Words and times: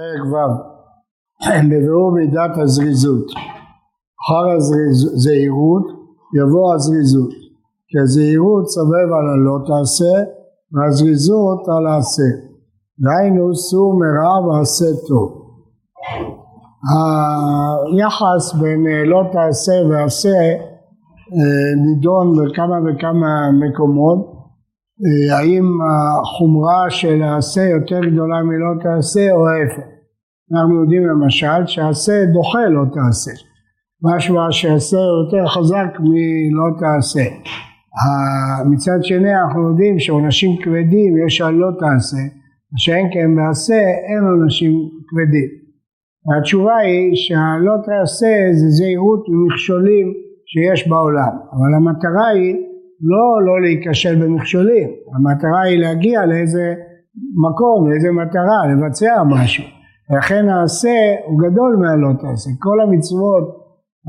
פרק 0.00 0.32
ו' 0.32 0.36
בבירור 1.70 2.12
מידת 2.12 2.58
הזריזות 2.62 3.26
אחר 4.20 4.44
הזהירות 4.56 5.86
יבוא 6.38 6.74
הזריזות. 6.74 7.30
כי 7.88 7.98
הזהירות 8.02 8.68
סובב 8.68 9.08
על 9.18 9.26
הלא 9.32 9.56
תעשה 9.66 10.14
והזריזות 10.72 11.62
על 11.68 11.86
העשה. 11.86 12.30
דהיינו 13.02 13.54
סור 13.54 13.94
מרע 14.00 14.34
ועשה 14.46 14.90
טוב. 15.08 15.28
היחס 17.92 18.54
בין 18.60 18.86
אה, 18.86 19.04
לא 19.04 19.22
תעשה 19.32 19.76
ועשה 19.90 20.40
אה, 21.36 21.70
נידון 21.84 22.26
בכמה 22.36 22.78
וכמה 22.86 23.32
מקומות 23.62 24.39
האם 25.36 25.64
החומרה 25.90 26.90
של 26.90 27.22
העשה 27.22 27.62
יותר 27.62 28.00
גדולה 28.00 28.42
מלא 28.42 28.82
תעשה 28.82 29.32
או 29.32 29.48
ההפך. 29.48 29.86
אנחנו 30.52 30.82
יודעים 30.82 31.06
למשל 31.06 31.66
שהעשה 31.66 32.12
דוחה 32.32 32.66
לא 32.68 32.84
תעשה. 32.94 33.30
משמע 34.02 34.46
שעשה 34.50 34.96
יותר 34.96 35.46
חזק 35.46 36.00
מלא 36.00 36.68
תעשה. 36.80 37.24
מצד 38.70 38.98
שני 39.02 39.34
אנחנו 39.42 39.68
יודעים 39.68 39.98
שעונשים 39.98 40.50
כבדים 40.62 41.26
יש 41.26 41.40
על 41.40 41.54
לא 41.54 41.70
תעשה, 41.78 42.16
שאין 42.76 43.06
כן 43.12 43.36
בעשה 43.36 43.82
אין 44.08 44.24
עונשים 44.24 44.72
כבדים. 45.08 45.50
והתשובה 46.26 46.76
היא 46.76 47.10
שהלא 47.14 47.76
תעשה 47.86 48.32
זה 48.52 48.68
זהירות 48.68 49.22
ממכשולים 49.28 50.06
שיש 50.46 50.88
בעולם, 50.88 51.34
אבל 51.52 51.70
המטרה 51.76 52.26
היא 52.28 52.56
לא 53.02 53.46
לא 53.46 53.60
להיכשל 53.60 54.24
במכשולים, 54.24 54.88
המטרה 55.14 55.62
היא 55.62 55.80
להגיע 55.80 56.26
לאיזה 56.26 56.74
מקום, 57.46 57.90
לאיזה 57.90 58.08
מטרה, 58.12 58.60
לבצע 58.70 59.22
משהו. 59.26 59.64
ולכן 60.10 60.48
העשה 60.48 60.98
הוא 61.26 61.38
גדול 61.44 61.76
מהלא 61.80 62.12
תעשה. 62.20 62.50
כל 62.58 62.80
המצוות 62.80 63.46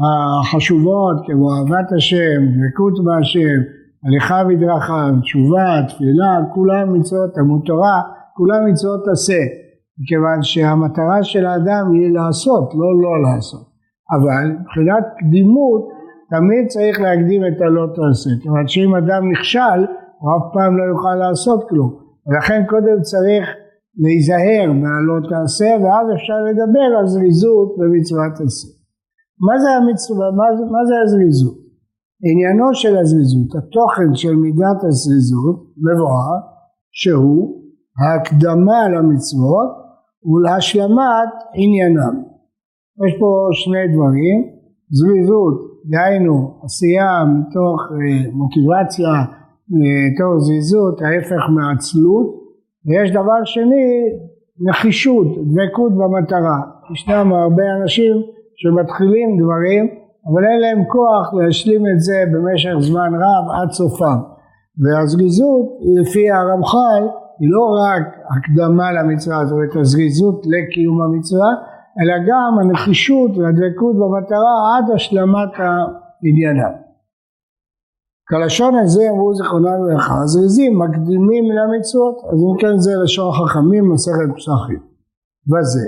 החשובות 0.04 1.18
כמו 1.26 1.48
אהבת 1.54 1.92
השם, 1.98 2.40
דבקות 2.54 3.06
בהשם, 3.06 3.60
הליכה 4.06 4.44
בדרכיו, 4.44 5.22
תשובה, 5.22 5.70
תפילה, 5.88 6.34
כולם 6.54 7.00
מצוות 7.00 7.34
תלמוד 7.34 7.62
תורה, 7.66 8.02
כולם 8.38 8.62
מצוות 8.72 9.08
עשה. 9.12 9.42
מכיוון 10.00 10.40
שהמטרה 10.42 11.24
של 11.24 11.46
האדם 11.46 11.92
היא 11.94 12.14
לעשות, 12.14 12.74
לא 12.74 13.02
לא 13.04 13.14
לעשות. 13.24 13.66
אבל 14.16 14.46
מבחינת 14.60 15.04
קדימות 15.20 15.84
תמיד 16.34 16.64
צריך 16.74 16.96
להקדים 17.02 17.42
את 17.50 17.62
הלא 17.62 17.86
תעשה, 17.96 18.30
כיוון 18.42 18.68
שאם 18.68 18.96
אדם 18.96 19.22
נכשל 19.32 19.80
הוא 20.20 20.30
אף 20.36 20.46
פעם 20.54 20.78
לא 20.78 20.84
יוכל 20.92 21.16
לעשות 21.24 21.70
כלום, 21.70 21.92
ולכן 22.28 22.62
קודם 22.72 22.98
צריך 23.12 23.46
להיזהר 24.04 24.68
מהלא 24.82 25.18
תעשה 25.32 25.70
ואז 25.82 26.06
אפשר 26.16 26.40
לדבר 26.50 26.88
על 27.00 27.06
זריזות 27.14 27.70
במצוות 27.78 28.36
עשה. 28.46 28.70
מה 29.46 29.56
זה, 29.62 29.70
המצווה, 29.78 30.28
מה, 30.38 30.46
מה 30.74 30.82
זה 30.90 30.96
הזריזות? 31.04 31.58
עניינו 32.30 32.68
של 32.74 32.98
הזריזות, 32.98 33.50
התוכן 33.58 34.12
של 34.22 34.36
מידת 34.36 34.80
הזריזות, 34.88 35.58
מבואר 35.86 36.38
שהוא 36.92 37.62
ההקדמה 38.02 38.82
למצוות 38.94 39.70
ולהשלמת 40.30 41.32
עניינם. 41.62 42.16
יש 43.04 43.14
פה 43.20 43.30
שני 43.52 43.86
דברים, 43.94 44.38
זריזות 44.98 45.71
דהיינו 45.86 46.60
עשייה 46.64 47.24
מתוך 47.26 47.80
אה, 47.92 48.32
מוטיבציה, 48.34 49.12
מתוך 49.70 50.32
זריזות, 50.38 51.02
ההפך 51.02 51.44
מעצלות, 51.56 52.28
ויש 52.86 53.12
דבר 53.12 53.40
שני, 53.46 53.88
נחישות, 54.68 55.28
דבקות 55.28 55.92
במטרה. 56.00 56.60
ישנם 56.94 57.34
הרבה 57.34 57.64
אנשים 57.82 58.16
שמתחילים 58.56 59.30
דברים, 59.42 59.84
אבל 60.28 60.44
אין 60.46 60.60
להם 60.62 60.84
כוח 60.88 61.34
להשלים 61.34 61.82
את 61.82 62.00
זה 62.00 62.24
במשך 62.34 62.74
זמן 62.80 63.12
רב 63.24 63.46
עד 63.62 63.72
סופם. 63.72 64.20
והזריזות, 64.82 65.66
לפי 66.02 66.32
הרמח"ל, 66.32 67.04
היא 67.40 67.50
לא 67.52 67.66
רק 67.86 68.04
הקדמה 68.32 68.92
למצווה, 68.92 69.46
זאת 69.46 69.52
אומרת 69.52 69.76
הזריזות 69.76 70.42
לקיום 70.52 71.02
המצווה, 71.02 71.52
אלא 72.00 72.16
גם 72.30 72.52
הנחישות 72.60 73.32
והדבקות 73.38 73.96
במטרה 73.96 74.56
עד 74.78 74.86
השלמת 74.96 75.54
ענייניו. 76.24 76.76
כלשון 78.30 78.76
הזה 78.76 79.04
אמרו 79.12 79.36
זיכרונם 79.36 79.80
לברכה, 79.88 80.14
הזריזים 80.24 80.80
מקדימים 80.80 81.44
למצוות, 81.58 82.16
אז 82.32 82.40
אם 82.46 82.58
כן 82.62 82.78
זה 82.78 82.92
לשון 83.04 83.32
חכמים 83.32 83.90
מסכת 83.92 84.30
פסחים. 84.38 84.82
וזה, 85.50 85.88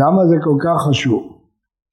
למה 0.00 0.26
זה 0.26 0.36
כל 0.44 0.56
כך 0.64 0.88
חשוב? 0.88 1.22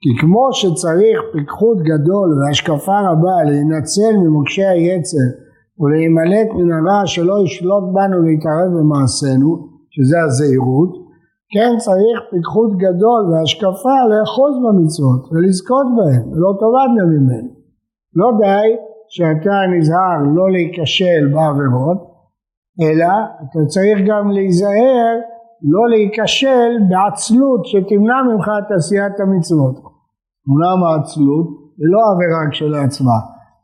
כי 0.02 0.10
כמו 0.22 0.50
שצריך 0.54 1.18
פיקחות 1.34 1.78
גדול 1.78 2.28
והשקפה 2.38 3.00
רבה 3.10 3.38
להינצל 3.46 4.14
ממוקשי 4.24 4.66
היצר 4.66 5.28
ולהימלט 5.80 6.50
מן 6.58 6.72
הרע 6.72 7.02
שלא 7.06 7.36
ישלוט 7.46 7.84
בנו 7.94 8.22
להתערב 8.22 8.70
במעשינו, 8.78 9.50
שזה 9.90 10.18
הזהירות, 10.26 11.05
כן 11.54 11.72
צריך 11.78 12.18
פיקחות 12.32 12.72
גדול 12.84 13.22
והשקפה 13.30 13.98
לאחוז 14.12 14.54
במצוות 14.64 15.22
ולזכות 15.32 15.88
בהן 15.98 16.24
ולא 16.32 16.52
תאבדנה 16.60 17.06
ממנו. 17.14 17.50
לא 18.20 18.28
די 18.42 18.68
שאתה 19.10 19.56
נזהר 19.74 20.20
לא 20.36 20.52
להיכשל 20.52 21.24
בעבירות 21.34 22.00
אלא 22.82 23.14
אתה 23.44 23.60
צריך 23.74 23.98
גם 24.10 24.32
להיזהר 24.32 25.16
לא 25.74 25.84
להיכשל 25.90 26.72
בעצלות 26.90 27.62
שתמנע 27.66 28.20
ממך 28.28 28.48
את 28.60 28.72
עשיית 28.78 29.20
המצוות. 29.20 29.76
אומנם 30.48 30.80
העצלות 30.84 31.48
זה 31.78 31.86
לא 31.94 32.02
עבירה 32.12 32.44
כשלעצמה, 32.52 33.20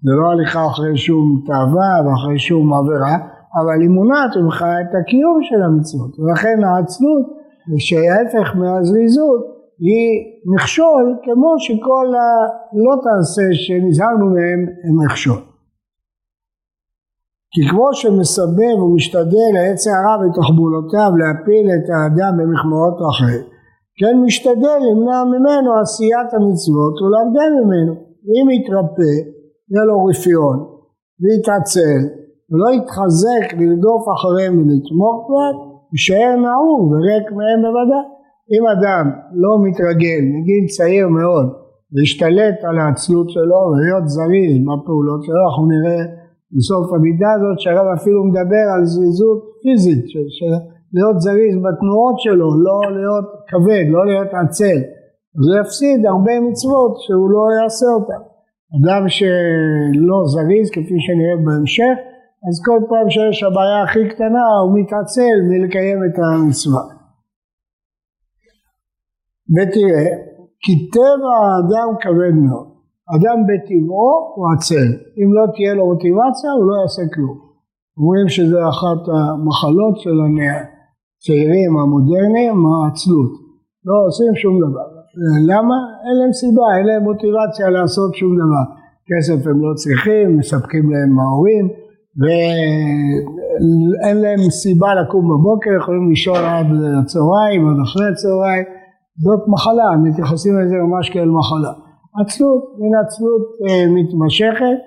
זה 0.06 0.12
לא 0.20 0.26
הליכה 0.32 0.66
אחרי 0.66 0.98
שום 0.98 1.44
תאווה 1.48 1.94
ואחרי 2.04 2.40
שום 2.40 2.74
עבירה, 2.74 3.16
אבל 3.60 3.78
היא 3.82 3.90
מונעת 3.90 4.34
ממך 4.38 4.60
את 4.82 4.92
הקיום 5.00 5.38
של 5.48 5.62
המצוות, 5.66 6.20
ולכן 6.20 6.58
העצלות 6.64 7.26
ושההפך 7.70 8.56
מהזריזות 8.56 9.42
היא 9.86 10.10
מכשול 10.54 11.04
כמו 11.24 11.52
שכל 11.64 12.08
הלא 12.20 12.94
תעשה 13.04 13.48
שנזהרנו 13.54 14.26
מהם 14.36 14.62
הם 14.84 15.06
מכשול. 15.06 15.42
כי 17.54 17.62
כמו 17.70 17.88
שמסבב 17.94 18.76
ומשתדל 18.84 19.52
העץ 19.58 19.88
הרע 19.88 20.16
ותחבולותיו 20.22 21.12
להפיל 21.22 21.66
את 21.76 21.86
האדם 21.94 22.34
במכמורות 22.40 22.98
אחרים, 23.10 23.44
כן 24.00 24.16
משתדל 24.26 24.80
למנוע 24.88 25.24
ממנו 25.34 25.70
עשיית 25.82 26.30
המצוות 26.34 26.96
ולעמדה 27.02 27.46
ממנו. 27.58 27.94
אם 28.34 28.50
יתרפא, 28.50 29.14
יהיה 29.72 29.86
לו 29.86 30.06
רפיון, 30.06 30.58
ויתעצל, 31.22 32.02
ולא 32.50 32.68
יתחזק 32.76 33.46
לרדוף 33.60 34.04
אחריהם 34.16 34.54
ולתמוך 34.60 35.18
בהם, 35.30 35.71
יישאר 35.94 36.34
נעור 36.46 36.80
וריק 36.92 37.28
מהם 37.38 37.60
בוודאי. 37.66 38.08
אם 38.54 38.64
אדם 38.76 39.06
לא 39.44 39.52
מתרגל 39.66 40.22
מגיל 40.36 40.64
צעיר 40.76 41.08
מאוד 41.08 41.48
להשתלט 41.96 42.58
על 42.68 42.76
העצלות 42.80 43.30
שלו 43.30 43.60
ולהיות 43.70 44.06
זריז 44.16 44.54
בפעולות 44.68 45.22
שלו, 45.26 45.40
אנחנו 45.46 45.66
נראה 45.74 46.02
בסוף 46.56 46.86
המידה 46.94 47.32
הזאת 47.36 47.58
שהרב 47.60 47.88
אפילו 47.98 48.20
מדבר 48.30 48.66
על 48.74 48.82
זריזות 48.86 49.40
פיזית, 49.64 50.04
של, 50.12 50.26
של 50.38 50.52
להיות 50.94 51.18
זריז 51.26 51.56
בתנועות 51.66 52.18
שלו, 52.24 52.48
לא 52.68 52.78
להיות 52.98 53.28
כבד, 53.50 53.86
לא 53.96 54.02
להיות 54.10 54.32
עצל. 54.42 54.80
אז 55.38 55.44
הוא 55.48 55.58
יפסיד 55.62 56.00
הרבה 56.06 56.36
מצוות 56.48 56.94
שהוא 57.04 57.28
לא 57.36 57.44
יעשה 57.58 57.88
אותן. 57.98 58.22
אדם 58.78 59.04
שלא 59.18 60.18
זריז, 60.34 60.68
כפי 60.76 60.98
שנראה 61.06 61.38
בהמשך, 61.46 61.96
אז 62.48 62.56
כל 62.66 62.80
פעם 62.90 63.08
שיש 63.14 63.44
הבעיה 63.44 63.80
הכי 63.84 64.04
קטנה 64.12 64.46
הוא 64.62 64.72
מתעצל 64.80 65.38
מלקיים 65.52 66.00
את 66.08 66.16
המצווה. 66.24 66.84
ותראה, 69.56 70.08
כי 70.64 70.74
טבע 70.96 71.34
האדם 71.42 71.90
כבד 72.02 72.36
מאוד. 72.48 72.68
אדם 73.16 73.40
בטבעו 73.48 74.12
הוא 74.36 74.46
עצל. 74.54 74.90
אם 75.20 75.30
לא 75.38 75.44
תהיה 75.54 75.74
לו 75.74 75.84
מוטיבציה 75.92 76.50
הוא 76.58 76.66
לא 76.70 76.76
יעשה 76.82 77.04
כלום. 77.14 77.38
אומרים 77.98 78.28
שזה 78.36 78.60
אחת 78.74 79.02
המחלות 79.16 79.96
של 80.04 80.18
הצעירים 80.26 81.72
המודרניים, 81.80 82.58
העצלות. 82.66 83.34
לא 83.88 83.96
עושים 84.08 84.32
שום 84.42 84.56
דבר. 84.66 84.88
למה? 85.52 85.78
אין 86.04 86.16
להם 86.20 86.34
סיבה, 86.42 86.68
אין 86.78 86.86
להם 86.90 87.04
מוטיבציה 87.10 87.68
לעשות 87.78 88.12
שום 88.20 88.34
דבר. 88.42 88.66
כסף 89.10 89.40
הם 89.48 89.58
לא 89.66 89.72
צריכים, 89.82 90.38
מספקים 90.38 90.86
להם 90.92 91.20
ההורים, 91.20 91.66
ואין 92.20 94.18
להם 94.24 94.40
סיבה 94.50 94.96
לקום 94.96 95.24
בבוקר, 95.32 95.72
יכולים 95.82 96.10
לישון 96.10 96.36
עד 96.36 96.68
הצהריים, 97.00 97.70
עד 97.70 97.78
אחרי 97.84 98.08
הצהריים, 98.12 98.66
זאת 99.24 99.48
מחלה, 99.48 99.90
מתייחסים 100.04 100.54
לזה 100.60 100.76
ממש 100.76 101.10
כאל 101.10 101.30
מחלה. 101.40 101.74
עצלות, 102.22 102.64
מין 102.80 102.94
עצלות 103.06 103.44
אה, 103.64 103.84
מתמשכת 103.98 104.80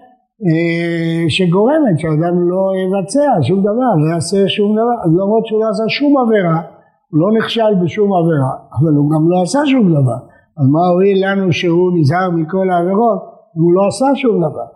אה, 0.47 1.25
שגורמת 1.29 1.97
שאדם 1.99 2.35
לא 2.51 2.63
יבצע 2.83 3.31
שום 3.43 3.61
דבר, 3.61 3.91
לא 4.03 4.15
יעשה 4.15 4.49
שום 4.49 4.73
דבר, 4.73 4.97
למרות 5.19 5.47
שהוא 5.47 5.61
לא 5.61 5.69
עשה 5.71 5.85
שום 5.89 6.13
עבירה, 6.19 6.61
הוא 7.11 7.21
לא 7.21 7.39
נכשל 7.39 7.73
בשום 7.83 8.09
עבירה, 8.19 8.55
אבל 8.77 8.93
הוא 8.99 9.11
גם 9.13 9.31
לא 9.31 9.43
עשה 9.43 9.61
שום 9.67 9.87
דבר. 9.91 10.21
אז 10.59 10.67
מה 10.75 10.89
הועיל 10.93 11.19
לנו 11.27 11.53
שהוא 11.53 11.99
נזהר 11.99 12.31
מכל 12.31 12.71
העבירות 12.71 13.21
והוא 13.57 13.73
לא 13.73 13.83
עשה 13.89 14.07
שום 14.15 14.37
דבר? 14.39 14.69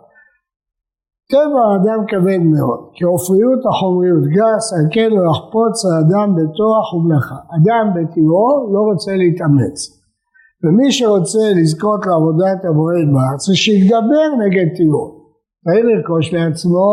טבע 1.33 1.61
האדם 1.67 1.99
כבד 2.09 2.41
מאוד, 2.53 2.81
כעופריות 2.97 3.61
החומריות 3.69 4.25
גס, 4.35 4.65
על 4.75 4.85
כן 4.93 5.09
לא 5.15 5.21
יחפוץ 5.31 5.77
האדם 5.85 6.27
בתוח 6.37 6.85
ומלאכה. 6.93 7.39
אדם 7.57 7.85
בטבעו 7.95 8.49
לא 8.73 8.81
רוצה 8.89 9.11
להתאמץ. 9.21 9.77
ומי 10.63 10.91
שרוצה 10.91 11.45
לזכות 11.57 12.01
לעבודת 12.07 12.59
המועד 12.65 13.07
בארץ, 13.13 13.41
זה 13.47 13.55
שיתגבר 13.63 14.27
נגד 14.43 14.67
טבעו. 14.77 15.05
צריך 15.63 15.85
לרכוש 15.89 16.33
לעצמו 16.33 16.87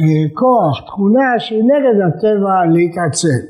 אה, 0.00 0.24
כוח, 0.40 0.74
תכונה 0.86 1.28
שהיא 1.38 1.64
נגד 1.72 1.96
הטבע 2.06 2.54
להתעצל. 2.74 3.42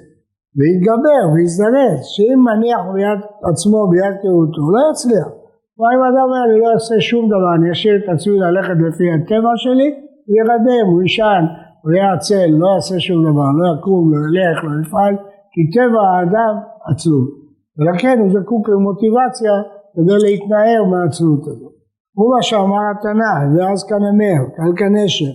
ויתגבר 0.57 1.23
ויזדרז, 1.33 2.01
שאם 2.13 2.39
מניח 2.49 2.83
ביד 2.95 3.21
עצמו 3.51 3.81
ביד 3.91 4.17
הוא 4.23 4.73
לא 4.75 4.81
יצליח. 4.91 5.42
מה 5.79 5.87
אם 5.95 6.03
אדם 6.09 6.25
אומר 6.27 6.43
אני 6.47 6.57
לא 6.63 6.69
אעשה 6.75 6.97
שום 7.11 7.25
דבר, 7.33 7.51
אני 7.59 7.73
אשאיר 7.73 7.97
את 8.01 8.09
עצמי 8.15 8.37
ללכת 8.45 8.77
לפי 8.87 9.07
הטבע 9.15 9.53
שלי, 9.65 9.89
הוא 10.27 10.35
ירדם, 10.39 10.87
הוא 10.93 11.03
יישן, 11.03 11.45
הוא 11.83 11.93
יהיה 11.93 12.13
עצל, 12.15 12.49
לא 12.63 12.67
יעשה 12.75 12.97
שום 13.07 13.21
דבר, 13.29 13.49
לא 13.59 13.65
יקום, 13.73 14.03
לא 14.13 14.19
ילך, 14.27 14.57
לא 14.65 14.73
יפעל, 14.83 15.15
כי 15.53 15.63
טבע 15.75 16.03
האדם 16.11 16.55
עצלות. 16.91 17.31
ולכן 17.79 18.17
הוא 18.21 18.31
זקוק 18.35 18.65
למוטיבציה 18.69 19.55
כדי 19.95 20.19
להתנער 20.25 20.81
מהעצלות 20.91 21.43
הזאת. 21.51 21.75
הוא 22.17 22.27
מה 22.35 22.43
שאמר 22.43 22.83
התנ"ך, 22.91 23.41
ואז 23.55 23.79
כנמר, 23.89 24.41
קל 24.57 24.73
כנשר, 24.79 25.33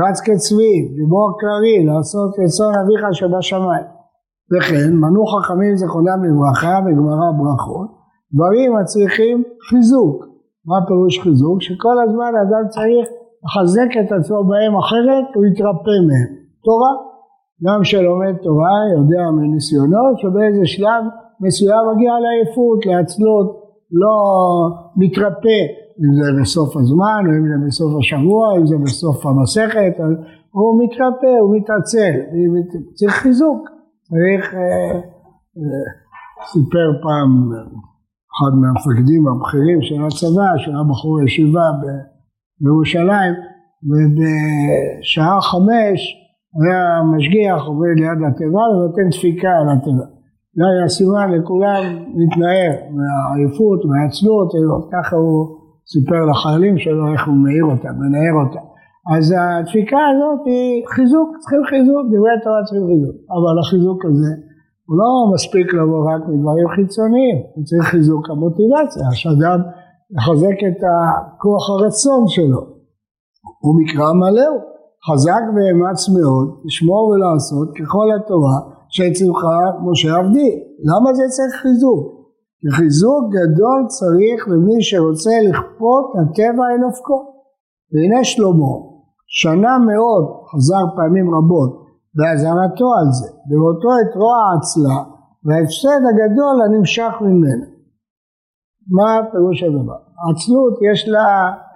רץ 0.00 0.18
כצבי, 0.26 0.74
גיבור 0.96 1.28
קררי, 1.40 1.78
לעשות 1.88 2.30
רצון 2.42 2.72
אביך 2.80 3.02
שבשמיים. 3.18 3.86
וכן 4.50 4.90
מנו 5.02 5.22
חכמים 5.32 5.76
זכרונם 5.76 6.20
לברכה 6.24 6.74
בגמרא 6.84 7.28
ברכות 7.38 8.03
דברים 8.34 8.76
הצריכים 8.76 9.42
חיזוק. 9.68 10.16
מה 10.66 10.86
פירוש 10.86 11.14
חיזוק? 11.22 11.62
שכל 11.62 11.96
הזמן 12.04 12.32
אדם 12.42 12.64
צריך 12.68 13.04
לחזק 13.44 13.90
את 14.00 14.12
עצמו 14.12 14.44
בהם 14.44 14.76
אחרת 14.82 15.26
הוא 15.34 15.44
יתרפא 15.46 15.96
מהם. 16.08 16.30
תורה? 16.64 16.92
גם 17.64 17.84
שלומד 17.84 18.34
תורה 18.42 18.78
יודע 18.96 19.24
מניסיונות 19.36 20.14
שבאיזה 20.20 20.66
שלב 20.66 21.02
מסוים 21.40 21.82
מגיע 21.90 22.12
לעייפות 22.24 22.86
לעצלות 22.86 23.48
לא 24.00 24.16
מתרפא. 24.96 25.60
אם 26.00 26.12
זה 26.18 26.40
בסוף 26.40 26.76
הזמן 26.76 27.22
או 27.26 27.30
אם 27.38 27.46
זה 27.50 27.66
בסוף 27.66 27.92
השבוע 28.00 28.58
אם 28.58 28.66
זה 28.66 28.76
בסוף 28.84 29.26
המסכת 29.26 29.94
הוא 30.50 30.84
מתרפא 30.84 31.34
הוא 31.40 31.56
מתעצל. 31.56 32.14
צריך 32.94 33.12
חיזוק. 33.12 33.68
צריך, 34.08 34.54
אה, 34.54 34.60
אה, 35.58 35.84
סיפר 36.52 36.88
פעם 37.02 37.30
אחד 38.34 38.52
מהמפקדים 38.60 39.22
הבכירים 39.28 39.82
של 39.82 40.00
הצבא, 40.06 40.48
שהיה 40.56 40.82
בחור 40.90 41.22
ישיבה 41.22 41.66
בירושלים, 42.60 43.34
ובשעה 43.88 45.40
חמש 45.40 46.00
היה 46.60 47.02
משגיח 47.16 47.58
עובד 47.66 47.94
ליד 47.96 48.18
התיבה 48.28 48.64
ונותן 48.70 49.08
דפיקה 49.10 49.52
על 49.60 49.68
התיבה. 49.72 50.06
זה 50.56 50.64
היה 50.70 50.88
סימן 50.88 51.28
לכולם 51.32 51.82
להתנער 52.16 52.72
מהעייפות, 52.96 53.80
מהעצלות, 53.88 54.48
ככה 54.92 55.16
הוא 55.16 55.38
סיפר 55.92 56.20
לחיילים 56.30 56.78
שלו 56.78 57.12
איך 57.12 57.26
הוא 57.26 57.34
מעיר 57.34 57.64
אותם, 57.64 57.94
מנער 58.00 58.34
אותם. 58.42 58.66
אז 59.14 59.34
הדפיקה 59.38 60.02
הזאת 60.10 60.40
היא 60.46 60.82
חיזוק, 60.94 61.28
צריכים 61.40 61.62
חיזוק, 61.70 62.04
דברי 62.12 62.36
תורה 62.44 62.60
צריכים 62.66 62.86
חיזוק, 62.90 63.16
אבל 63.36 63.54
החיזוק 63.60 64.04
הזה 64.04 64.32
הוא 64.86 64.96
לא 65.00 65.10
מספיק 65.34 65.74
לבוא 65.74 66.00
רק 66.10 66.22
מדברים 66.30 66.68
חיצוניים, 66.76 67.36
הוא 67.54 67.64
צריך 67.64 67.84
חיזוק 67.84 68.30
המוטיבציה, 68.30 69.06
שאדם 69.20 69.58
יחזק 70.16 70.58
את 70.68 70.80
הכוח 70.90 71.64
הרצון 71.70 72.22
שלו, 72.28 72.60
הוא 73.62 73.74
מקרא 73.80 74.12
מלא, 74.12 74.50
חזק 75.06 75.44
ואמץ 75.54 76.00
מאוד, 76.16 76.48
לשמור 76.64 77.02
ולעשות 77.08 77.68
ככל 77.78 78.06
התורה 78.16 78.58
שאצלך 78.94 79.40
משה 79.86 80.10
עבדי, 80.18 80.50
למה 80.88 81.08
זה 81.14 81.24
צריך 81.36 81.54
חיזוק? 81.62 82.02
כי 82.60 82.68
חיזוק 82.76 83.22
גדול 83.38 83.80
צריך 83.98 84.48
למי 84.48 84.78
שרוצה 84.88 85.34
לכפות 85.48 86.06
הטבע 86.18 86.64
אל 86.72 86.84
אופקו, 86.84 87.20
והנה 87.92 88.24
שלמה 88.24 88.74
שנה 89.26 89.78
מאוד, 89.78 90.24
חזר 90.50 90.84
פעמים 90.96 91.26
רבות, 91.34 91.83
באזהרתו 92.16 92.88
על 92.98 93.08
זה, 93.18 93.28
בראותו 93.48 93.90
את 94.02 94.12
רוע 94.20 94.36
העצלה 94.46 94.98
וההפסד 95.44 96.00
הגדול 96.10 96.56
הנמשך 96.64 97.12
ממנו. 97.20 97.66
מה 98.96 99.10
פירוש 99.30 99.62
הדבר? 99.62 100.00
עצלות 100.30 100.74
יש 100.88 101.08
לה 101.08 101.28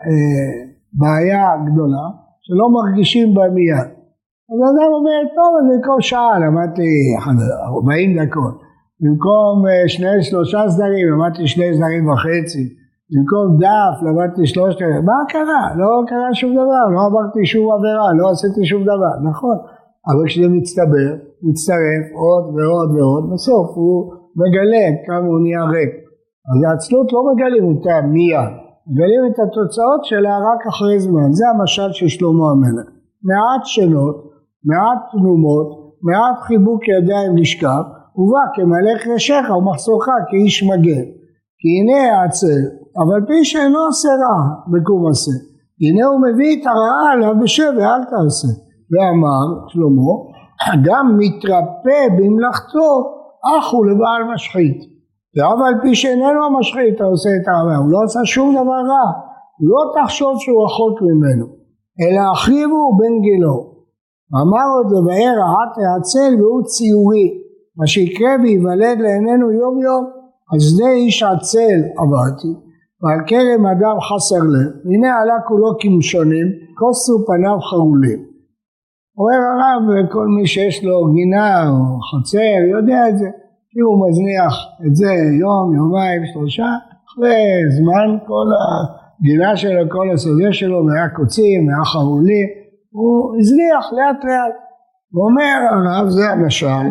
אה, 0.07 0.51
בעיה 0.93 1.47
גדולה 1.69 2.07
שלא 2.45 2.67
מרגישים 2.77 3.35
בה 3.35 3.49
מיד. 3.57 3.89
אז 4.51 4.59
האדם 4.65 4.91
אומר, 4.99 5.21
טוב, 5.37 5.51
אז 5.59 5.65
במקום 5.71 6.01
שעה 6.01 6.39
למדתי 6.39 6.91
40 7.77 8.19
דקות, 8.21 8.57
במקום 9.01 9.55
אה, 9.69 9.89
שני 9.89 10.23
שלושה 10.23 10.61
סדרים 10.69 11.07
למדתי 11.13 11.47
שני 11.47 11.69
סדרים 11.77 12.05
וחצי, 12.09 12.65
במקום 13.11 13.47
דף 13.63 13.97
למדתי 14.07 14.47
שלושת 14.47 14.81
מה 15.09 15.19
קרה? 15.29 15.63
לא 15.77 16.03
קרה 16.07 16.29
שום 16.35 16.53
דבר, 16.53 16.85
לא 16.95 17.01
עברתי 17.07 17.47
שום 17.47 17.65
עבירה, 17.73 18.09
לא 18.19 18.31
עשיתי 18.31 18.67
שום 18.67 18.83
דבר, 18.83 19.15
נכון, 19.31 19.57
אבל 20.09 20.25
כשזה 20.27 20.49
מצטבר, 20.49 21.11
מצטרף 21.47 22.07
עוד 22.23 22.45
ועוד 22.55 22.91
ועוד, 22.97 23.25
בסוף 23.33 23.69
הוא 23.77 24.13
מגלה 24.41 24.87
כמה 25.07 25.27
הוא 25.31 25.41
נהיה 25.45 25.65
ריק. 25.75 25.93
אז 26.51 26.59
העצלות 26.67 27.09
לא 27.13 27.21
מגלים 27.31 27.65
אותה 27.71 27.97
מיד, 28.15 28.53
מגלים 28.89 29.23
את 29.29 29.39
התוצאות 29.45 30.03
שלה 30.05 30.35
רק 30.49 30.61
אחרי 30.71 30.99
זמן, 31.01 31.33
זה 31.33 31.45
המשל 31.49 31.91
של 31.93 32.09
שלמה 32.09 32.47
המלך. 32.53 32.89
מעט 33.29 33.63
שנות, 33.65 34.17
מעט 34.69 35.01
תנומות, 35.13 35.69
מעט 36.03 36.39
חיבוק 36.47 36.83
ידיים 36.89 37.37
לשכב, 37.37 37.85
ובא 38.19 38.45
כמלך 38.55 39.07
ראשיך 39.13 39.51
ומחסורך 39.51 40.07
כאיש 40.29 40.63
מגן. 40.71 41.09
כי 41.61 41.69
הנה 41.79 42.01
העצל 42.13 42.63
אבל 43.03 43.21
פי 43.27 43.45
שאינו 43.45 43.79
עושה 43.79 44.09
רע 44.09 44.39
בקום 44.73 45.11
עשה. 45.11 45.37
הנה 45.83 46.07
הוא 46.07 46.21
מביא 46.27 46.53
את 46.57 46.67
הרעה 46.67 47.13
עליו 47.13 47.35
בשב 47.43 47.73
ואל 47.77 48.05
תעשה. 48.11 48.49
ואמר 48.91 49.47
שלמה, 49.69 50.13
גם 50.87 51.05
מתרפא 51.19 52.01
במלאכתו 52.17 52.89
אך 53.45 53.73
הוא 53.73 53.87
לבעל 53.87 54.35
משחית. 54.35 54.79
ואף 55.37 55.61
על 55.67 55.75
פי 55.83 55.95
שאיננו 55.95 56.41
המשחית 56.45 56.95
אתה 56.97 57.05
עושה 57.05 57.31
את 57.43 57.49
הרע, 57.49 57.77
הוא 57.77 57.91
לא 57.93 57.99
עשה 58.05 58.21
שום 58.25 58.49
דבר 58.53 58.81
רע. 58.91 59.09
לא 59.71 59.81
תחשוב 59.95 60.33
שהוא 60.39 60.65
רחוק 60.65 61.03
ממנו, 61.03 61.47
אלא 62.01 62.23
אחיו 62.33 62.71
הוא 62.71 62.99
בן 62.99 63.15
גילו. 63.27 63.57
אמר 64.43 64.67
עוד 64.77 64.89
לבאר 64.95 65.35
רעת 65.43 65.75
העצל 65.79 66.31
והוא 66.39 66.63
ציורי, 66.65 67.29
מה 67.77 67.87
שיקרה 67.87 68.33
וייוולד 68.43 68.99
לעינינו 69.01 69.53
יום 69.53 69.79
יום. 69.87 70.05
אז 70.55 70.63
זה 70.77 70.89
איש 70.91 71.23
עצל 71.23 71.79
עברתי, 72.01 72.53
ועל 73.01 73.21
כרם 73.27 73.67
אדם 73.67 73.97
חסר 74.07 74.43
לב, 74.55 74.71
הנה 74.91 75.11
עלה 75.21 75.39
כולו 75.49 75.71
כמשונים, 75.81 76.47
כוסו 76.79 77.15
פניו 77.27 77.59
חרולים. 77.61 78.21
אומר 79.19 79.41
הרב, 79.51 80.11
כל 80.11 80.27
מי 80.27 80.47
שיש 80.47 80.85
לו 80.85 81.13
גינה 81.15 81.69
או 81.69 82.01
חצר 82.01 82.61
יודע 82.71 83.09
את 83.09 83.19
זה, 83.19 83.29
כי 83.71 83.81
הוא 83.81 84.09
מזניח 84.09 84.55
את 84.87 84.97
זה 84.97 85.13
יום, 85.41 85.75
יומיים, 85.77 86.23
שלושה, 86.33 86.67
אחרי 87.07 87.43
זמן 87.77 88.19
כל 88.27 88.47
הגינה 89.21 89.57
שלו, 89.57 89.91
כל 89.91 90.11
השדה 90.15 90.53
שלו, 90.53 90.91
היה 90.91 91.09
קוצים, 91.09 91.69
היה 91.69 91.85
חרולים, 91.85 92.49
הוא 92.91 93.37
הזניח 93.39 93.85
לאט 93.93 94.25
לאט. 94.25 94.55
הוא 95.13 95.25
אומר 95.29 95.59
הרב, 95.71 96.09
זה 96.09 96.31
המשל, 96.31 96.87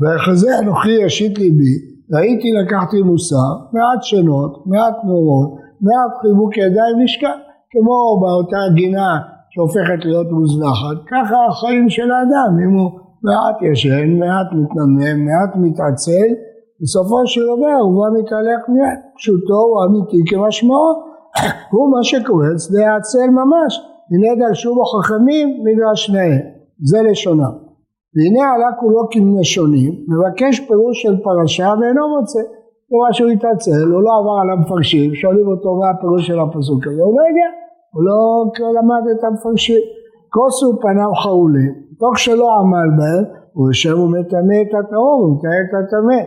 ואחרי 0.00 0.58
אנוכי 0.62 1.04
ישית 1.06 1.38
ליבי 1.38 1.74
ראיתי 2.12 2.48
לקחתי 2.52 3.02
מוסר, 3.02 3.52
מעט 3.72 4.02
שנות, 4.02 4.66
מעט 4.66 4.96
נורות, 5.04 5.50
מעט 5.80 6.12
חיבוק 6.22 6.56
ידיים 6.56 6.96
נשקע, 7.04 7.32
כמו 7.70 8.20
באותה 8.20 8.74
גינה 8.74 9.18
שהופכת 9.52 10.04
להיות 10.04 10.28
מוזנחת, 10.30 10.98
ככה 11.12 11.38
החיים 11.48 11.88
של 11.88 12.08
האדם, 12.10 12.50
אם 12.64 12.72
הוא 12.78 12.90
מעט 13.26 13.56
ישן, 13.72 14.08
מעט 14.18 14.48
מתנמם, 14.60 15.18
מעט 15.28 15.52
מתעצל, 15.56 16.28
בסופו 16.82 17.18
של 17.26 17.40
דבר 17.52 17.78
הוא 17.84 17.92
בא 17.98 18.08
מתהלך 18.18 18.60
מיד, 18.68 18.98
פשוטו 19.16 19.58
הוא 19.68 19.78
אמיתי 19.84 20.20
כמשמעו, 20.30 20.88
הוא 21.72 21.90
מה 21.92 22.02
שקורה 22.02 22.48
שדה 22.58 22.92
העצל 22.92 23.28
ממש, 23.40 23.72
הנה 24.10 24.46
דרשו 24.46 24.74
בו 24.74 24.84
חכמים 24.84 25.48
מדרש 25.64 26.06
שניהם, 26.06 26.40
זה 26.90 26.98
לשונם. 27.02 27.54
והנה 28.14 28.44
עלה 28.54 28.70
כולו 28.80 29.02
כמשונים, 29.10 29.92
מבקש 30.12 30.60
פירוש 30.60 31.02
של 31.02 31.16
פרשה 31.24 31.68
ואינו 31.80 32.08
מוצא. 32.08 32.42
רואה 32.92 33.12
שהוא 33.12 33.30
התעצל, 33.30 33.86
הוא 33.92 34.02
לא 34.02 34.10
עבר 34.18 34.36
על 34.42 34.50
המפרשים, 34.50 35.14
שואלים 35.14 35.46
אותו 35.48 35.74
מה 35.74 35.90
הפירוש 35.90 36.26
של 36.26 36.40
הפסוק 36.40 36.86
הזה, 36.86 37.02
הוא 37.02 37.14
לא 37.18 37.22
יודע, 37.28 37.48
הוא 37.92 38.02
לא 38.08 38.20
למד 38.76 39.04
את 39.12 39.24
המפרשים. 39.24 39.82
כוסו 40.34 40.68
פניו 40.82 41.12
חרולים, 41.22 41.72
תוך 42.00 42.18
שלא 42.18 42.48
עמל 42.58 42.88
בהם, 42.98 43.24
הוא 43.52 43.68
יושב 43.68 43.94
ומטמא 43.98 44.58
את 44.64 44.72
הטהור, 44.78 45.16
הוא 45.22 45.30
מתאר 45.32 45.60
את 45.66 45.74
הטמא. 45.78 46.20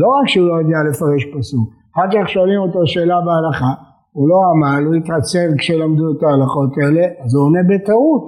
לא 0.00 0.08
רק 0.16 0.26
שהוא 0.28 0.48
לא 0.48 0.54
יודע 0.60 0.78
לפרש 0.88 1.22
פסוק, 1.34 1.66
אחר 1.92 2.08
כך 2.12 2.28
שואלים 2.28 2.60
אותו 2.60 2.80
שאלה 2.92 3.18
בהלכה, 3.26 3.72
הוא 4.16 4.28
לא 4.30 4.38
עמל, 4.50 4.82
הוא 4.86 4.94
התרצל 4.94 5.48
כשלמדו 5.58 6.06
את 6.12 6.22
ההלכות 6.22 6.72
האלה, 6.78 7.04
אז 7.22 7.34
הוא 7.34 7.44
עונה 7.46 7.62
בטעות. 7.70 8.26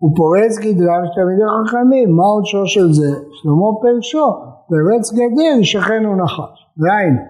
הוא 0.00 0.10
פורץ 0.16 0.54
גדרה 0.64 0.96
של 1.04 1.10
תלמידי 1.16 1.48
חכמים, 1.54 2.08
מה 2.16 2.26
עונשו 2.34 2.62
של 2.74 2.88
זה? 2.98 3.10
שלמה 3.36 3.70
פרשו, 3.82 4.28
פרץ 4.70 5.04
גדר 5.18 5.54
ישכנו 5.60 6.10
נחש. 6.22 6.56
והיינו, 6.80 7.22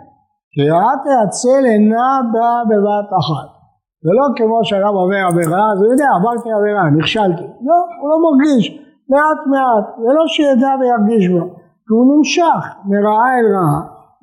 קריאת 0.54 1.02
העצל 1.10 1.62
אינה 1.72 2.10
באה 2.32 2.60
בבת 2.70 3.10
אחת. 3.20 3.61
ולא 4.04 4.24
כמו 4.36 4.58
שהרב 4.68 4.94
עובר 5.02 5.22
עבירה, 5.30 5.62
אז 5.72 5.78
הוא 5.82 5.92
יודע, 5.92 6.08
עברתי 6.16 6.50
עבירה, 6.58 6.84
נכשלתי. 6.98 7.46
לא, 7.66 7.78
הוא 8.00 8.08
לא 8.10 8.16
מרגיש, 8.26 8.64
מעט 9.10 9.40
מעט, 9.52 9.86
ולא 10.02 10.24
שידע 10.34 10.72
וירגיש 10.80 11.24
בו. 11.32 11.44
כי 11.84 11.92
הוא 11.96 12.04
נמשך 12.12 12.62
מרעה 12.90 13.30
אל 13.38 13.46
רעה, 13.54 13.80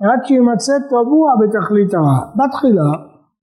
עד 0.08 0.22
שימצא 0.26 0.76
טבוע 0.90 1.28
בתכלית 1.42 1.92
הרעה. 1.94 2.22
בתחילה, 2.38 2.92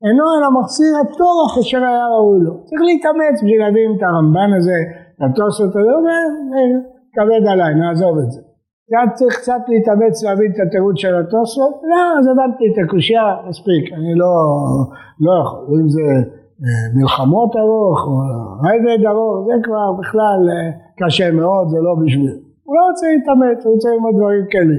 אינו 0.05 0.25
אלא 0.35 0.49
מחסיר 0.57 0.93
הטורח 1.02 1.52
אשר 1.61 1.83
היה 1.90 2.07
ראוי 2.14 2.38
לו. 2.47 2.52
צריך 2.69 2.83
להתאמץ 2.88 3.37
בשביל 3.43 3.61
להבין 3.64 3.88
את 3.97 4.02
הרמב"ן 4.07 4.50
הזה, 4.59 4.78
את 5.14 5.21
התוספות 5.25 5.75
הזה, 5.76 6.19
וכבד 6.50 7.43
עליי, 7.52 7.75
נעזוב 7.75 8.19
את 8.23 8.31
זה. 8.35 8.40
גם 8.93 9.07
צריך 9.19 9.35
קצת 9.40 9.62
להתאמץ 9.69 10.14
להבין 10.25 10.50
את 10.52 10.61
התירוץ 10.66 10.97
של 11.02 11.14
התוספות, 11.21 11.75
לא, 11.90 12.02
אז 12.19 12.25
הבנתי 12.31 12.64
את 12.71 12.76
הקושייה, 12.85 13.26
מספיק, 13.49 13.85
אני 13.99 14.12
לא, 14.23 14.35
לא 15.26 15.33
יכול, 15.43 15.62
אם 15.83 15.88
זה 15.97 16.07
אה, 16.64 16.85
מלחמות 16.97 17.52
ארוך, 17.62 17.99
או 18.09 18.14
רייבד 18.64 19.00
ארוך, 19.11 19.37
זה 19.49 19.57
כבר 19.66 19.88
בכלל 20.00 20.40
אה, 20.52 20.71
קשה 21.00 21.28
מאוד, 21.40 21.64
זה 21.73 21.78
לא 21.87 21.93
בשביל. 22.02 22.35
הוא 22.66 22.75
לא 22.76 22.83
רוצה 22.88 23.07
להתאמץ, 23.12 23.59
הוא 23.64 23.75
רוצה 23.75 23.88
ללמוד 23.93 24.14
דברים 24.19 24.45
כאלה. 24.52 24.78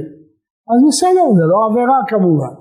אז 0.71 0.79
בסדר, 0.87 1.25
זה 1.39 1.45
לא 1.51 1.57
עבירה 1.67 1.99
כמובן, 2.11 2.53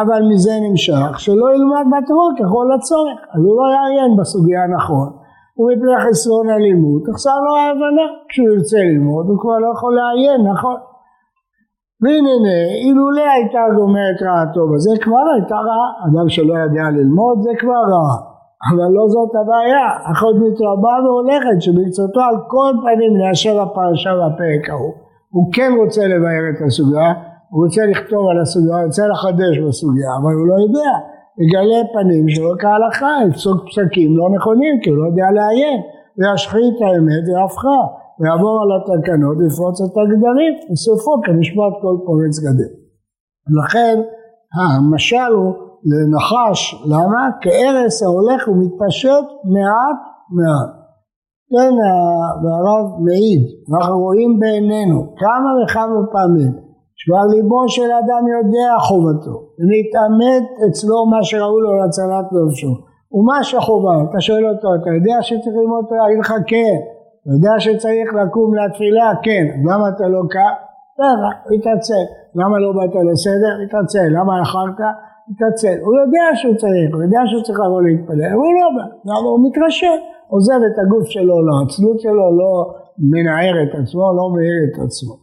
אבל 0.00 0.20
מזה 0.30 0.54
נמשך 0.66 1.10
שלא 1.24 1.46
ילמד 1.54 1.86
בתורה 1.92 2.28
ככל 2.38 2.66
הצורך, 2.74 3.18
אז 3.32 3.40
הוא 3.46 3.54
לא 3.60 3.66
יעיין 3.74 4.10
בסוגיה 4.18 4.60
הנכון. 4.64 5.08
הוא 5.56 5.66
מפני 5.72 5.96
חסרון 6.04 6.46
הלימוד, 6.50 7.00
תחסר 7.06 7.38
לו 7.44 7.52
ההבנה, 7.56 8.06
כשהוא 8.28 8.48
ירצה 8.52 8.80
ללמוד 8.88 9.24
הוא 9.30 9.38
כבר 9.42 9.58
לא 9.64 9.68
יכול 9.74 9.92
לעיין, 9.98 10.40
נכון? 10.52 10.76
והנה 12.02 12.58
אילולא 12.84 13.26
הייתה 13.34 13.62
גומרת 13.76 14.18
רעתו 14.26 14.62
בזה 14.72 14.94
כבר 15.04 15.26
הייתה 15.34 15.58
רעה, 15.68 15.88
אדם 16.06 16.28
שלא 16.34 16.54
יודע 16.64 16.84
ללמוד 16.96 17.36
זה 17.46 17.52
כבר 17.60 17.82
רעה, 17.92 18.16
אבל 18.70 18.88
לא 18.96 19.04
זאת 19.14 19.32
הבעיה, 19.40 19.86
אחות 20.12 20.36
מתרבה 20.44 20.94
והולכת 21.04 21.58
שברצותו 21.64 22.20
על 22.30 22.36
כל 22.52 22.72
פנים 22.82 23.12
לאשר 23.20 23.54
הפרשה 23.62 24.10
והפרק 24.18 24.64
ההוא, 24.70 24.94
הוא 25.34 25.44
כן 25.54 25.70
רוצה 25.80 26.02
לבאר 26.12 26.44
את 26.50 26.58
הסוגיה, 26.66 27.10
הוא 27.50 27.58
רוצה 27.64 27.82
לכתוב 27.90 28.22
על 28.30 28.38
הסוגיה, 28.42 28.76
הוא 28.76 28.86
רוצה 28.86 29.04
לחדש 29.12 29.54
בסוגיה, 29.64 30.10
אבל 30.18 30.32
הוא 30.38 30.46
לא 30.50 30.56
יודע, 30.64 30.92
יגלה 31.42 31.80
פנים 31.94 32.24
שלא 32.34 32.52
כהלכה, 32.60 33.12
יפסוק 33.28 33.58
פסקים 33.68 34.10
לא 34.20 34.26
נכונים 34.36 34.74
כי 34.82 34.90
הוא 34.90 34.98
לא 34.98 35.06
יודע 35.10 35.28
לעיין, 35.36 35.78
וישחית 36.18 36.76
האמת 36.84 37.24
והפכה 37.28 37.80
ויעבור 38.18 38.54
על 38.62 38.70
התקנות 38.76 39.36
ויפרוץ 39.38 39.76
את 39.84 39.96
הגדרים, 40.00 40.54
וסופו 40.70 41.12
כמשפט 41.24 41.74
כל 41.82 41.96
פורץ 42.06 42.34
גדר. 42.44 42.72
לכן 43.58 43.96
המשל 44.58 45.32
הוא 45.38 45.50
לנחש, 45.90 46.60
למה? 46.92 47.22
כארס 47.42 48.02
ההולך 48.02 48.48
ומתפשט 48.48 49.26
מעט 49.54 49.98
מעט. 50.36 50.72
כן, 51.52 51.74
והרב 52.42 52.86
מעיד, 53.04 53.42
אנחנו 53.70 53.98
רואים 54.06 54.38
בעינינו 54.40 54.98
כמה 55.20 55.50
וכמה 55.58 56.00
פעמים 56.12 56.52
שכבר 56.98 57.24
ליבו 57.32 57.62
של 57.68 57.90
אדם 58.00 58.22
יודע 58.34 58.70
חובתו, 58.88 59.34
ומתעמת 59.58 60.46
אצלו 60.66 61.06
מה 61.12 61.20
שראו 61.28 61.60
לו 61.60 61.70
להצלת 61.78 62.26
נפשו. 62.36 62.72
ומה 63.14 63.38
שחובה, 63.42 63.96
אתה 64.10 64.20
שואל 64.20 64.44
אותו, 64.50 64.68
אתה 64.78 64.90
יודע 64.98 65.16
שצריך 65.22 65.54
ללמוד 65.60 65.84
תורה? 65.88 66.04
יגיד 66.10 66.20
לך 66.24 66.32
כן. 66.46 66.78
יודע 67.32 67.54
שצריך 67.58 68.08
לקום 68.20 68.48
לתפילה? 68.58 69.08
כן. 69.26 69.44
למה 69.68 69.84
אתה 69.88 70.06
לא 70.14 70.22
קם? 70.34 70.54
ככה, 70.98 71.30
התעצל. 71.54 72.04
למה 72.34 72.58
לא 72.64 72.70
באת 72.76 72.94
לסדר? 73.12 73.54
התעצל. 73.64 74.08
למה 74.18 74.42
אכלת? 74.42 74.80
התעצל. 75.30 75.76
הוא 75.84 75.94
יודע 76.00 76.26
שהוא 76.34 76.54
צריך, 76.62 76.88
הוא 76.94 77.02
יודע 77.06 77.22
שהוא 77.26 77.42
צריך 77.42 77.58
לבוא 77.64 77.82
להתפלל, 77.82 78.32
הוא 78.40 78.52
לא 78.60 78.68
בא. 78.76 78.86
למה? 79.08 79.28
הוא 79.32 79.40
מתרשם. 79.46 79.98
עוזב 80.34 80.60
את 80.68 80.76
הגוף 80.82 81.06
שלו, 81.14 81.36
לא, 81.46 81.52
העצלות 81.58 82.00
שלו 82.00 82.26
לא 82.40 82.52
מנער 83.12 83.54
את 83.64 83.72
עצמו, 83.80 84.04
לא 84.18 84.26
מאיר 84.34 84.58
את 84.66 84.76
עצמו. 84.84 85.14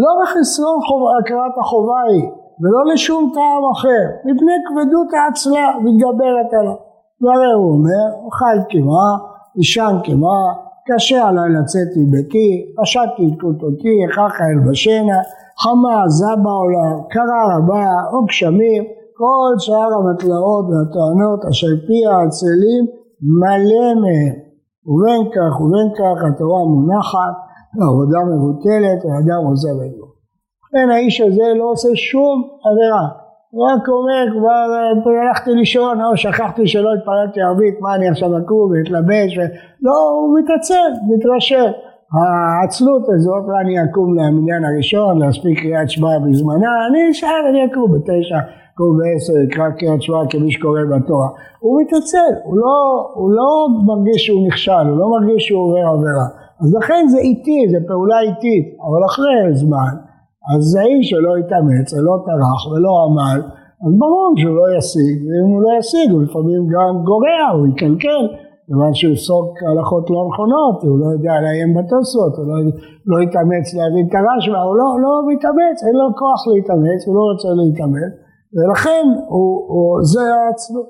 לא 0.00 0.10
בחסרון 0.20 0.78
הכרת 1.18 1.54
החובה 1.60 2.00
היא, 2.10 2.28
ולא 2.60 2.92
לשום 2.92 3.32
טעם 3.34 3.64
אחר, 3.72 4.04
מפני 4.26 4.56
כבדות 4.66 5.08
העצלה 5.14 5.66
מתגברת 5.84 6.50
עליו. 6.60 6.78
והרי 7.22 7.52
הוא 7.58 7.70
אומר, 7.76 8.06
אוכל 8.24 8.58
כמעה, 8.70 9.12
ישן 9.60 9.94
כמעה, 10.04 10.46
קשה 10.88 11.28
עליי 11.28 11.50
לצאת 11.56 11.90
מביתי, 12.00 12.50
פשטתי 12.76 13.24
את 13.28 13.40
כותותי, 13.40 13.96
אחר 14.08 14.28
אלבשנה, 14.50 15.18
חמה 15.62 15.92
עזה 16.04 16.32
בעולם, 16.44 16.96
קרה 17.12 17.42
רבה, 17.52 17.86
או 18.12 18.24
גשמים, 18.28 18.82
כל 19.18 19.52
שאר 19.64 19.90
המטלאות 19.98 20.64
והטוענות 20.70 21.40
אשר 21.50 21.72
פי 21.86 21.98
העצלים 22.10 22.82
מלא 23.40 23.88
מהם. 24.02 24.36
ובין 24.88 25.22
כך 25.34 25.52
ובין 25.60 25.88
כך 25.98 26.16
התורה 26.26 26.62
מונחת, 26.72 27.34
העבודה 27.80 28.20
מבוטלת, 28.30 29.00
האדם 29.04 29.40
עוזב 29.48 29.78
את 29.86 29.92
זה. 29.96 30.06
לכן 30.62 30.90
האיש 30.90 31.20
הזה 31.20 31.46
לא 31.58 31.64
עושה 31.72 31.88
שום 31.94 32.36
עבירה. 32.66 33.27
רק 33.54 33.88
אומר 33.88 34.24
כבר 34.38 34.66
הלכתי 35.22 35.50
לישון 35.50 36.02
או 36.02 36.16
שכחתי 36.16 36.66
שלא 36.66 36.90
התפללתי 36.94 37.40
ערבית 37.40 37.80
מה 37.80 37.94
אני 37.94 38.08
עכשיו 38.08 38.38
אקום 38.38 38.70
ואתלבש 38.70 39.38
ו... 39.38 39.40
לא 39.82 39.92
הוא 40.10 40.38
מתעצל, 40.38 40.90
מתרשם. 41.08 41.70
העצלות 42.16 43.02
הזאת 43.08 43.44
אני 43.60 43.84
אקום 43.84 44.18
למניין 44.18 44.64
הראשון 44.64 45.18
להספיק 45.18 45.60
קריאת 45.60 45.90
שמע 45.90 46.18
בזמנה 46.18 46.86
אני 46.88 47.10
אשאר 47.10 47.42
אני 47.50 47.64
אקום 47.64 47.92
בתשע 47.92 48.38
אקום 48.74 48.98
בעשר 48.98 49.32
אקרא 49.48 49.70
קריאת 49.78 50.02
שמע 50.02 50.18
כמי 50.30 50.52
שקורא 50.52 50.80
בתורה. 50.84 51.28
הוא 51.58 51.82
מתעצל 51.82 52.32
הוא 52.44 52.56
לא, 52.56 52.76
הוא 53.14 53.30
לא 53.30 53.68
מרגיש 53.86 54.26
שהוא 54.26 54.46
נכשל 54.46 54.86
הוא 54.90 54.98
לא 54.98 55.06
מרגיש 55.10 55.46
שהוא 55.46 55.60
עובר 55.60 55.86
עבירה. 55.94 56.26
אז 56.60 56.74
לכן 56.74 57.04
זה 57.08 57.18
איטי 57.18 57.66
זה 57.70 57.78
פעולה 57.88 58.20
איטית 58.20 58.76
אבל 58.80 59.04
אחרי 59.06 59.56
זמן 59.56 60.07
אז 60.50 60.60
זה 60.70 60.78
האיש 60.80 61.04
שלא 61.10 61.32
התאמץ 61.40 61.86
ולא 61.92 62.14
טרח 62.28 62.60
ולא 62.70 62.92
עמל, 63.04 63.40
אז 63.84 63.92
ברור 64.02 64.30
שהוא 64.40 64.56
לא 64.60 64.66
ישיג, 64.76 65.16
ואם 65.26 65.48
הוא 65.52 65.62
לא 65.64 65.70
ישיג 65.78 66.08
הוא 66.14 66.22
לפעמים 66.26 66.62
גם 66.74 66.92
גורע, 67.08 67.42
הוא 67.56 67.66
יקלקל, 67.70 68.24
כיוון 68.66 68.92
שהוא 68.98 69.12
יפסוק 69.12 69.48
הלכות 69.68 70.04
לא 70.14 70.20
נכונות, 70.28 70.76
הוא 70.88 70.98
לא 71.02 71.08
יודע 71.14 71.34
לעיין 71.44 71.70
בתוספות, 71.76 72.32
הוא 72.38 72.46
לא, 72.50 72.56
לא 73.10 73.16
יתאמץ 73.24 73.66
להבין 73.76 74.04
את 74.08 74.14
הרשב"א, 74.18 74.60
הוא 74.68 74.76
לא, 74.80 74.88
לא 75.04 75.12
מתאמץ, 75.30 75.76
אין 75.86 75.96
לו 76.00 76.06
כוח 76.20 76.40
להתאמץ, 76.50 77.00
הוא 77.06 77.14
לא 77.18 77.22
רוצה 77.30 77.48
להתאמץ, 77.60 78.12
ולכן 78.54 79.04
הוא, 79.32 79.48
הוא, 79.72 79.90
זה 80.12 80.24
העצלות. 80.34 80.88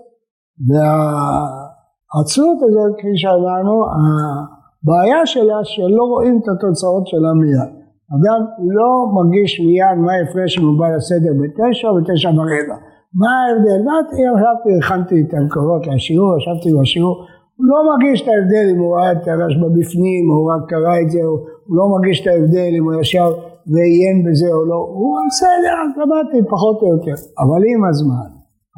והעצלות 0.68 2.58
הזאת, 2.66 2.92
כפי 2.98 3.14
שאמרנו, 3.22 3.76
הבעיה 3.98 5.20
שלה 5.32 5.58
שלא 5.72 6.04
רואים 6.12 6.34
את 6.40 6.46
התוצאות 6.52 7.06
שלה 7.10 7.32
מיד. 7.40 7.72
אדם 8.14 8.40
לא 8.76 8.90
מרגיש 9.16 9.60
מיד 9.60 9.96
מה 10.04 10.12
ההפרש 10.12 10.58
אם 10.58 10.64
הוא 10.68 10.78
בא 10.80 10.86
לסדר 10.96 11.34
בתשע 11.40 11.88
או 11.88 11.94
בתשע 11.96 12.28
ורבע. 12.28 12.76
מה 13.20 13.30
ההבדל? 13.40 13.80
מה 13.86 13.94
ישבתי, 14.22 14.70
הכנתי 14.78 15.16
את 15.22 15.34
המקורות 15.34 15.86
לשיעור, 15.86 16.30
ישבתי 16.38 16.68
בשיעור, 16.80 17.16
הוא 17.56 17.66
לא 17.70 17.78
מרגיש 17.88 18.22
את 18.22 18.28
ההבדל 18.28 18.66
אם 18.72 18.78
הוא 18.82 18.90
ראה 18.96 19.12
את 19.12 19.28
הרשב"א 19.28 19.68
בפנים, 19.78 20.22
הוא 20.32 20.42
רק 20.52 20.62
קרא 20.70 20.94
את 21.02 21.10
זה, 21.10 21.22
הוא 21.28 21.76
לא 21.78 21.84
מרגיש 21.92 22.16
את 22.22 22.26
ההבדל 22.26 22.70
אם 22.78 22.84
הוא 22.84 23.00
ישב 23.00 23.30
ועיין 23.72 24.16
בזה 24.26 24.48
או 24.56 24.62
לא, 24.70 24.80
הוא 24.98 25.10
בסדר, 25.26 25.76
למדתי 26.00 26.38
פחות 26.50 26.78
או 26.82 26.88
יותר, 26.94 27.16
אבל 27.42 27.60
עם 27.72 27.82
הזמן, 27.88 28.30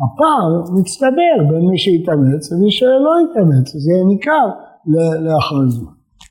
הפער 0.02 0.50
מצטבר 0.78 1.36
בין 1.48 1.64
מי 1.70 1.78
שהתאמץ 1.78 2.52
ומי 2.52 2.70
שלא 2.70 3.12
התאמץ, 3.22 3.66
זה 3.84 3.94
ניכר 4.08 4.46
לאחר 5.26 5.62
זמן. 5.68 5.99